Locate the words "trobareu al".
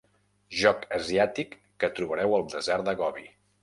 2.01-2.51